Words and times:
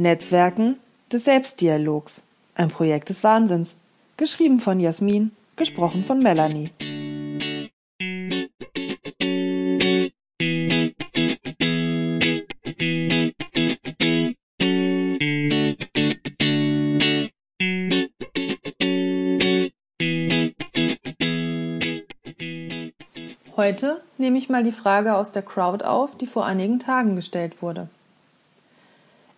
Netzwerken 0.00 0.78
des 1.12 1.26
Selbstdialogs. 1.26 2.22
Ein 2.54 2.70
Projekt 2.70 3.10
des 3.10 3.22
Wahnsinns. 3.22 3.76
Geschrieben 4.16 4.58
von 4.58 4.80
Jasmin, 4.80 5.32
gesprochen 5.56 6.04
von 6.04 6.22
Melanie. 6.22 6.70
Heute 23.54 24.00
nehme 24.16 24.38
ich 24.38 24.48
mal 24.48 24.64
die 24.64 24.72
Frage 24.72 25.14
aus 25.14 25.32
der 25.32 25.42
Crowd 25.42 25.84
auf, 25.84 26.16
die 26.16 26.26
vor 26.26 26.46
einigen 26.46 26.78
Tagen 26.78 27.16
gestellt 27.16 27.60
wurde. 27.60 27.90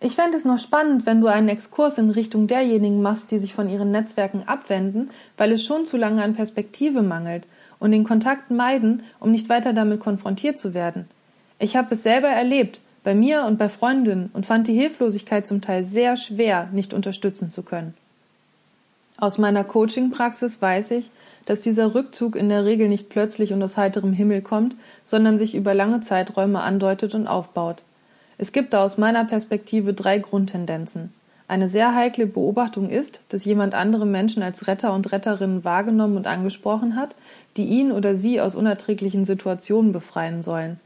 Ich 0.05 0.17
fände 0.17 0.35
es 0.35 0.43
noch 0.43 0.59
spannend, 0.59 1.05
wenn 1.05 1.21
du 1.21 1.27
einen 1.27 1.47
Exkurs 1.47 1.97
in 1.97 2.09
Richtung 2.09 2.45
derjenigen 2.45 3.01
machst, 3.01 3.31
die 3.31 3.39
sich 3.39 3.53
von 3.53 3.69
ihren 3.69 3.91
Netzwerken 3.91 4.43
abwenden, 4.45 5.09
weil 5.37 5.53
es 5.53 5.63
schon 5.63 5.85
zu 5.85 5.95
lange 5.95 6.21
an 6.21 6.35
Perspektive 6.35 7.01
mangelt 7.01 7.45
und 7.79 7.91
den 7.91 8.03
Kontakt 8.03 8.51
meiden, 8.51 9.03
um 9.21 9.31
nicht 9.31 9.47
weiter 9.47 9.71
damit 9.71 10.01
konfrontiert 10.01 10.59
zu 10.59 10.73
werden. 10.73 11.07
Ich 11.57 11.77
habe 11.77 11.93
es 11.93 12.03
selber 12.03 12.27
erlebt, 12.27 12.81
bei 13.05 13.15
mir 13.15 13.45
und 13.45 13.57
bei 13.57 13.69
Freundinnen 13.69 14.29
und 14.33 14.45
fand 14.45 14.67
die 14.67 14.77
Hilflosigkeit 14.77 15.47
zum 15.47 15.61
Teil 15.61 15.85
sehr 15.85 16.17
schwer, 16.17 16.67
nicht 16.73 16.93
unterstützen 16.93 17.49
zu 17.49 17.63
können. 17.63 17.93
Aus 19.17 19.37
meiner 19.37 19.63
Coaching-Praxis 19.63 20.61
weiß 20.61 20.91
ich, 20.91 21.11
dass 21.45 21.61
dieser 21.61 21.95
Rückzug 21.95 22.35
in 22.35 22.49
der 22.49 22.65
Regel 22.65 22.89
nicht 22.89 23.07
plötzlich 23.07 23.53
und 23.53 23.63
aus 23.63 23.77
heiterem 23.77 24.11
Himmel 24.11 24.41
kommt, 24.41 24.75
sondern 25.05 25.37
sich 25.37 25.55
über 25.55 25.73
lange 25.73 26.01
Zeiträume 26.01 26.59
andeutet 26.59 27.15
und 27.15 27.25
aufbaut. 27.25 27.83
Es 28.37 28.51
gibt 28.51 28.73
da 28.73 28.83
aus 28.83 28.97
meiner 28.97 29.25
Perspektive 29.25 29.93
drei 29.93 30.19
Grundtendenzen. 30.19 31.13
Eine 31.47 31.69
sehr 31.69 31.93
heikle 31.93 32.25
Beobachtung 32.25 32.89
ist, 32.89 33.19
dass 33.29 33.45
jemand 33.45 33.75
andere 33.75 34.05
Menschen 34.05 34.41
als 34.41 34.67
Retter 34.67 34.93
und 34.93 35.11
Retterinnen 35.11 35.63
wahrgenommen 35.63 36.17
und 36.17 36.25
angesprochen 36.25 36.95
hat, 36.95 37.15
die 37.57 37.65
ihn 37.65 37.91
oder 37.91 38.15
sie 38.15 38.41
aus 38.41 38.55
unerträglichen 38.55 39.25
Situationen 39.25 39.91
befreien 39.91 40.41
sollen. 40.41 40.79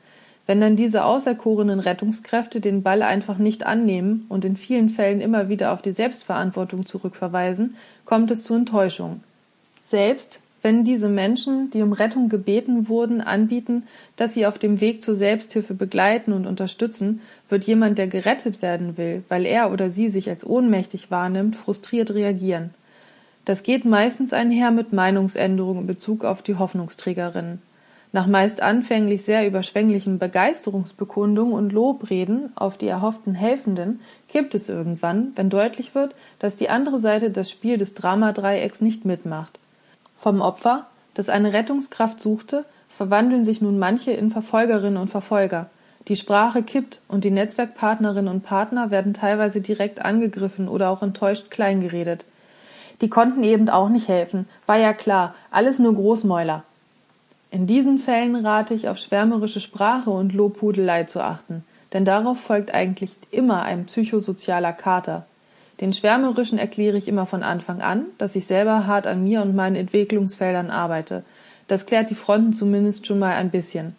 Wenn 0.47 0.61
dann 0.61 0.75
diese 0.77 1.03
auserkorenen 1.03 1.79
Rettungskräfte 1.79 2.61
den 2.61 2.81
Ball 2.81 3.01
einfach 3.01 3.37
nicht 3.37 3.65
annehmen 3.65 4.25
und 4.29 4.45
in 4.45 4.55
vielen 4.55 4.89
Fällen 4.89 5.21
immer 5.21 5.49
wieder 5.49 5.73
auf 5.73 5.81
die 5.81 5.91
Selbstverantwortung 5.91 6.85
zurückverweisen, 6.85 7.75
kommt 8.05 8.31
es 8.31 8.43
zu 8.43 8.53
Enttäuschung. 8.55 9.21
Selbst 9.83 10.39
wenn 10.61 10.83
diese 10.83 11.09
Menschen, 11.09 11.69
die 11.72 11.81
um 11.81 11.94
Rettung 11.94 12.30
gebeten 12.30 12.88
wurden, 12.88 13.22
anbieten, 13.22 13.83
dass 14.16 14.33
sie 14.33 14.45
auf 14.45 14.58
dem 14.58 14.81
Weg 14.81 15.03
zur 15.03 15.16
Selbsthilfe 15.16 15.73
begleiten 15.73 16.33
und 16.33 16.47
unterstützen, 16.47 17.22
wird 17.49 17.66
jemand, 17.66 17.97
der 17.97 18.08
gerettet 18.08 18.61
werden 18.61 18.97
will, 18.97 19.23
weil 19.30 19.45
er 19.45 19.72
oder 19.72 19.89
sie 19.89 20.09
sich 20.09 20.30
als 20.30 20.45
ohnmächtig 20.45 21.11
wahrnimmt, 21.11 21.55
frustriert 21.55 22.14
reagieren. 22.14 22.72
Das 23.45 23.64
geht 23.64 23.86
meistens 23.86 24.33
einher 24.33 24.72
mit 24.72 24.91
Meinungsänderungen 24.91 25.83
in 25.83 25.88
Bezug 25.88 26.25
auf 26.25 26.41
die 26.41 26.55
Hoffnungsträgerinnen. 26.55 27.61
Nach 28.11 28.27
meist 28.27 28.61
anfänglich 28.61 29.23
sehr 29.23 29.45
überschwänglichen 29.45 30.17
Begeisterungsbekundungen 30.17 31.53
und 31.53 31.71
Lobreden 31.71 32.52
auf 32.55 32.77
die 32.77 32.88
erhofften 32.88 33.36
Helfenden 33.36 33.99
kippt 34.27 34.55
es 34.55 34.69
irgendwann, 34.69 35.33
wenn 35.36 35.49
deutlich 35.49 35.94
wird, 35.94 36.16
dass 36.39 36.55
die 36.55 36.69
andere 36.69 36.99
Seite 36.99 37.30
das 37.30 37.52
Spiel 37.52 37.77
des 37.77 37.94
Dramadreiecks 37.94 38.81
nicht 38.81 39.05
mitmacht. 39.05 39.60
Vom 40.17 40.42
Opfer, 40.42 40.88
das 41.14 41.30
eine 41.30 41.54
Rettungskraft 41.54 42.20
suchte, 42.20 42.66
verwandeln 42.89 43.45
sich 43.45 43.61
nun 43.61 43.80
manche 43.80 44.11
in 44.11 44.32
Verfolgerinnen 44.32 44.98
und 44.98 45.10
Verfolger. 45.10 45.70
Die 46.08 46.16
Sprache 46.16 46.64
kippt 46.64 47.02
und 47.08 47.23
die 47.26 47.32
Netzwerkpartnerinnen 47.32 48.33
und 48.33 48.44
Partner 48.44 48.92
werden 48.92 49.14
teilweise 49.14 49.61
direkt 49.61 50.04
angegriffen 50.04 50.70
oder 50.70 50.89
auch 50.89 51.04
enttäuscht 51.04 51.52
kleingeredet. 51.52 52.26
Die 53.02 53.10
konnten 53.10 53.44
eben 53.44 53.70
auch 53.70 53.89
nicht 53.89 54.08
helfen, 54.08 54.48
war 54.66 54.78
ja 54.78 54.94
klar, 54.94 55.36
alles 55.52 55.80
nur 55.80 55.94
Großmäuler. 55.94 56.64
In 57.52 57.67
diesen 57.67 57.98
Fällen 57.98 58.36
rate 58.36 58.73
ich 58.73 58.89
auf 58.89 58.98
schwärmerische 58.98 59.60
Sprache 59.60 60.10
und 60.10 60.34
Lobhudelei 60.34 61.04
zu 61.04 61.22
achten, 61.22 61.64
denn 61.94 62.05
darauf 62.05 62.39
folgt 62.39 62.73
eigentlich 62.73 63.11
immer 63.32 63.64
ein 63.64 63.86
psychosozialer 63.86 64.73
Kater. 64.73 65.26
Den 65.80 65.93
Schwärmerischen 65.93 66.58
erkläre 66.58 66.98
ich 66.98 67.08
immer 67.08 67.26
von 67.26 67.43
Anfang 67.43 67.82
an, 67.82 68.05
dass 68.17 68.36
ich 68.36 68.45
selber 68.45 68.88
hart 68.88 69.05
an 69.05 69.23
mir 69.23 69.42
und 69.42 69.55
meinen 69.55 69.76
Entwicklungsfeldern 69.76 70.71
arbeite. 70.71 71.23
Das 71.67 71.86
klärt 71.86 72.10
die 72.10 72.15
Fronten 72.15 72.54
zumindest 72.54 73.05
schon 73.05 73.20
mal 73.20 73.36
ein 73.36 73.52
bisschen. 73.52 73.95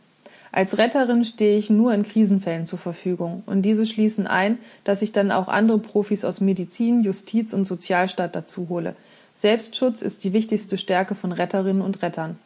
Als 0.51 0.79
Retterin 0.79 1.25
stehe 1.25 1.59
ich 1.59 1.71
nur 1.71 1.93
in 1.93 2.03
Krisenfällen 2.03 2.65
zur 2.65 2.79
Verfügung 2.79 3.43
und 3.47 3.63
diese 3.63 3.87
schließen 3.87 4.27
ein, 4.27 4.59
dass 4.83 5.03
ich 5.03 5.13
dann 5.13 5.31
auch 5.31 5.49
andere 5.49 5.79
Profis 5.79 6.25
aus 6.25 6.41
Medizin, 6.41 7.03
Justiz 7.03 7.53
und 7.53 7.67
Sozialstaat 7.67 8.35
dazu 8.35 8.69
hole. 8.69 8.97
Selbstschutz 9.37 10.03
ist 10.03 10.25
die 10.25 10.33
wichtigste 10.33 10.79
Stärke 10.79 11.15
von 11.15 11.33
Retterinnen 11.33 11.83
und 11.83 12.03
Rettern. 12.03 12.39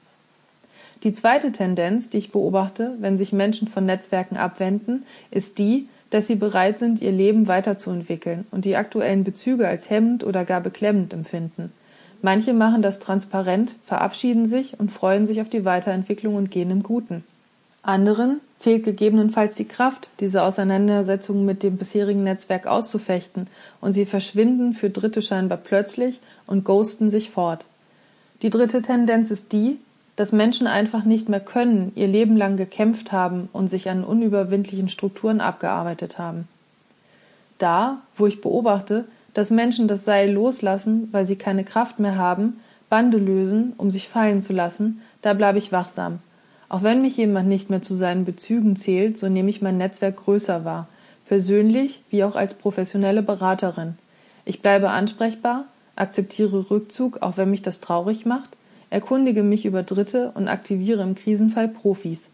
Die 1.05 1.15
zweite 1.15 1.53
Tendenz, 1.53 2.11
die 2.11 2.19
ich 2.19 2.33
beobachte, 2.33 2.95
wenn 3.01 3.19
sich 3.19 3.33
Menschen 3.33 3.67
von 3.67 3.87
Netzwerken 3.87 4.37
abwenden, 4.37 5.05
ist 5.31 5.59
die, 5.59 5.89
dass 6.13 6.27
sie 6.27 6.35
bereit 6.35 6.79
sind, 6.79 7.01
ihr 7.01 7.11
Leben 7.11 7.49
weiterzuentwickeln 7.49 8.47
und 8.51 8.67
die 8.67 8.77
aktuellen 8.77 9.25
Bezüge 9.25 9.67
als 9.67 9.89
hemmend 9.89 10.25
oder 10.25 10.45
gar 10.45 10.61
beklemmend 10.61 11.15
empfinden. 11.15 11.73
Manche 12.21 12.53
machen 12.53 12.83
das 12.83 13.01
transparent, 13.01 13.75
verabschieden 13.87 14.47
sich 14.47 14.79
und 14.79 14.93
freuen 14.93 15.27
sich 15.27 15.41
auf 15.41 15.49
die 15.49 15.65
Weiterentwicklung 15.65 16.35
und 16.35 16.51
gehen 16.51 16.71
im 16.71 16.83
Guten. 16.83 17.25
Anderen 17.81 18.41
fehlt 18.59 18.85
gegebenenfalls 18.85 19.57
die 19.57 19.65
Kraft, 19.65 20.11
diese 20.21 20.43
Auseinandersetzung 20.43 21.47
mit 21.47 21.63
dem 21.63 21.79
bisherigen 21.79 22.25
Netzwerk 22.25 22.67
auszufechten, 22.67 23.49
und 23.81 23.95
sie 23.95 24.05
verschwinden 24.05 24.75
für 24.75 24.91
Dritte 24.91 25.23
scheinbar 25.23 25.59
plötzlich 25.59 26.21
und 26.47 26.63
ghosten 26.65 27.09
sich 27.09 27.31
fort. 27.31 27.65
Die 28.43 28.51
dritte 28.51 28.83
Tendenz 28.83 29.31
ist 29.31 29.53
die, 29.53 29.79
dass 30.17 30.33
Menschen 30.33 30.67
einfach 30.67 31.05
nicht 31.05 31.29
mehr 31.29 31.41
können, 31.41 31.93
ihr 31.95 32.07
Leben 32.07 32.37
lang 32.37 32.57
gekämpft 32.57 33.13
haben 33.13 33.49
und 33.53 33.69
sich 33.69 33.89
an 33.89 34.05
unüberwindlichen 34.05 34.89
Strukturen 34.89 35.41
abgearbeitet 35.41 36.19
haben. 36.19 36.49
Da, 37.59 37.99
wo 38.17 38.27
ich 38.27 38.41
beobachte, 38.41 39.07
dass 39.35 39.51
Menschen 39.51 39.89
das 39.89 40.05
Seil 40.05 40.31
loslassen, 40.31 41.09
weil 41.13 41.27
sie 41.27 41.37
keine 41.37 41.65
Kraft 41.65 41.99
mehr 41.99 42.17
haben, 42.17 42.61
Bande 42.91 43.17
lösen, 43.17 43.73
um 43.79 43.91
sich 43.91 44.09
fallen 44.09 44.43
zu 44.43 44.53
lassen, 44.53 45.01
da 45.23 45.33
bleibe 45.33 45.59
ich 45.59 45.73
wachsam. 45.73 46.19
Auch 46.69 46.83
wenn 46.83 47.01
mich 47.01 47.17
jemand 47.17 47.49
nicht 47.49 47.71
mehr 47.71 47.83
zu 47.83 47.95
seinen 47.95 48.25
Bezügen 48.25 48.77
zählt, 48.77 49.19
so 49.19 49.29
nehme 49.29 49.49
ich 49.51 49.63
mein 49.63 49.79
Netzwerk 49.79 50.17
größer 50.17 50.65
wahr, 50.65 50.89
persönlich 51.27 52.03
wie 52.11 52.25
auch 52.25 52.37
als 52.37 52.55
professionelle 52.55 53.23
Beraterin. 53.23 53.95
Ich 54.45 54.61
bleibe 54.61 54.91
ansprechbar, 54.91 55.65
akzeptiere 55.97 56.71
Rückzug, 56.71 57.23
auch 57.23 57.37
wenn 57.37 57.51
mich 57.51 57.63
das 57.63 57.81
traurig 57.81 58.27
macht, 58.27 58.51
erkundige 58.93 59.43
mich 59.43 59.65
über 59.65 59.83
Dritte 59.83 60.33
und 60.35 60.49
aktiviere 60.49 61.03
im 61.03 61.15
Krisenfall 61.15 61.67
Profis. 61.67 62.29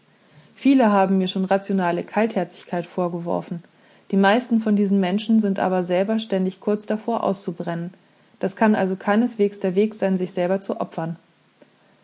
Viele 0.55 0.91
haben 0.91 1.17
mir 1.17 1.29
schon 1.29 1.45
rationale 1.45 2.03
Kaltherzigkeit 2.03 2.85
vorgeworfen. 2.85 3.63
Die 4.11 4.17
meisten 4.17 4.59
von 4.59 4.75
diesen 4.75 4.99
Menschen 4.99 5.39
sind 5.39 5.57
aber 5.57 5.85
selber 5.85 6.19
ständig 6.19 6.59
kurz 6.59 6.85
davor 6.85 7.23
auszubrennen. 7.23 7.93
Das 8.41 8.57
kann 8.57 8.75
also 8.75 8.97
keineswegs 8.97 9.61
der 9.61 9.75
Weg 9.75 9.93
sein, 9.93 10.17
sich 10.17 10.33
selber 10.33 10.59
zu 10.59 10.81
opfern. 10.81 11.15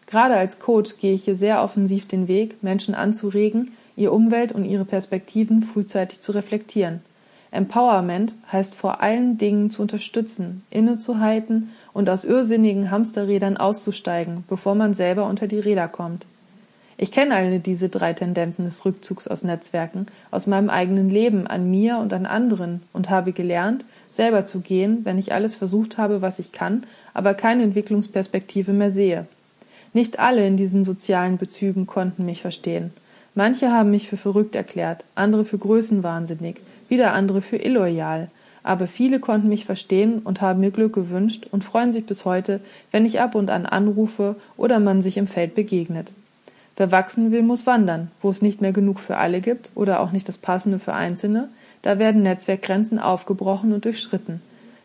Gerade 0.07 0.35
als 0.38 0.59
Coach 0.59 0.97
gehe 0.99 1.16
ich 1.16 1.25
hier 1.25 1.35
sehr 1.35 1.61
offensiv 1.61 2.07
den 2.07 2.29
Weg, 2.29 2.63
Menschen 2.63 2.95
anzuregen, 2.95 3.73
ihr 3.97 4.13
Umwelt 4.13 4.53
und 4.53 4.63
ihre 4.63 4.85
Perspektiven 4.85 5.63
frühzeitig 5.63 6.22
zu 6.22 6.31
reflektieren. 6.31 7.02
Empowerment 7.55 8.35
heißt 8.52 8.75
vor 8.75 9.02
allen 9.02 9.37
Dingen 9.37 9.69
zu 9.69 9.81
unterstützen, 9.81 10.63
innezuhalten 10.69 11.72
und 11.93 12.09
aus 12.09 12.25
irrsinnigen 12.25 12.91
Hamsterrädern 12.91 13.57
auszusteigen, 13.57 14.43
bevor 14.47 14.75
man 14.75 14.93
selber 14.93 15.25
unter 15.25 15.47
die 15.47 15.59
Räder 15.59 15.87
kommt. 15.87 16.25
Ich 16.97 17.11
kenne 17.11 17.35
alle 17.35 17.59
diese 17.59 17.90
drei 17.90 18.13
Tendenzen 18.13 18.66
des 18.66 18.85
Rückzugs 18.85 19.28
aus 19.28 19.43
Netzwerken 19.43 20.07
aus 20.31 20.47
meinem 20.47 20.69
eigenen 20.69 21.09
Leben 21.09 21.46
an 21.46 21.69
mir 21.69 21.97
und 21.97 22.13
an 22.13 22.25
anderen 22.25 22.81
und 22.93 23.09
habe 23.09 23.34
gelernt, 23.34 23.84
selber 24.13 24.46
zu 24.46 24.61
gehen, 24.61 25.02
wenn 25.03 25.17
ich 25.17 25.34
alles 25.34 25.55
versucht 25.55 25.97
habe, 25.97 26.22
was 26.22 26.40
ich 26.40 26.53
kann, 26.53 26.84
aber 27.13 27.34
keine 27.34 27.63
Entwicklungsperspektive 27.63 28.72
mehr 28.72 28.91
sehe. 28.91 29.28
Nicht 29.91 30.19
alle 30.19 30.47
in 30.47 30.55
diesen 30.55 30.84
sozialen 30.84 31.37
Bezügen 31.37 31.85
konnten 31.85 32.25
mich 32.25 32.41
verstehen. 32.41 32.91
Manche 33.37 33.70
haben 33.70 33.91
mich 33.91 34.08
für 34.08 34.16
verrückt 34.16 34.55
erklärt, 34.55 35.03
andere 35.14 35.43
für 35.43 35.58
größenwahnsinnig, 35.58 36.55
wieder 36.87 37.14
andere 37.14 37.41
für 37.41 37.58
illoyal, 37.58 38.29
aber 38.64 38.87
viele 38.87 39.20
konnten 39.20 39.49
mich 39.49 39.66
verstehen 39.66 40.20
und 40.20 40.40
haben 40.40 40.61
mir 40.61 40.72
Glück 40.72 40.93
gewünscht 40.93 41.46
und 41.52 41.66
freuen 41.66 41.91
sich 41.91 42.05
bis 42.05 42.23
heute, 42.23 42.61
wenn 42.91 43.05
ich 43.05 43.20
ab 43.20 43.35
und 43.35 43.49
an 43.49 43.66
anrufe 43.66 44.37
oder 44.55 44.79
man 44.79 45.02
sich 45.02 45.17
im 45.17 45.28
Feld 45.28 45.53
begegnet. 45.53 46.14
Wer 46.78 46.91
wachsen 46.91 47.32
will, 47.32 47.43
muss 47.43 47.66
wandern, 47.66 48.09
wo 48.22 48.29
es 48.29 48.41
nicht 48.41 48.61
mehr 48.61 48.72
genug 48.72 49.02
für 49.02 49.17
alle 49.17 49.41
gibt 49.41 49.70
oder 49.76 49.99
auch 49.99 50.14
nicht 50.14 50.28
das 50.29 50.38
Passende 50.38 50.79
für 50.79 50.93
Einzelne, 50.93 51.49
da 51.81 51.99
werden 51.99 52.23
Netzwerkgrenzen 52.23 52.99
aufgebrochen 52.99 53.73
und 53.73 53.84
durchschritten. 53.84 54.41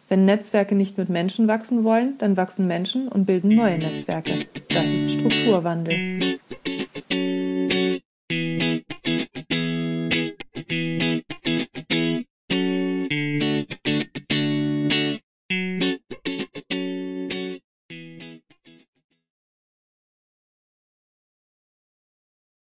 Wenn 0.08 0.24
Netzwerke 0.24 0.74
nicht 0.74 0.98
mit 0.98 1.08
Menschen 1.08 1.46
wachsen 1.46 1.84
wollen, 1.84 2.14
dann 2.18 2.36
wachsen 2.36 2.66
Menschen 2.66 3.06
und 3.06 3.26
bilden 3.26 3.54
neue 3.54 3.78
Netzwerke. 3.78 4.46
Das 4.68 4.88
ist 4.88 5.12
Strukturwandel. 5.12 6.38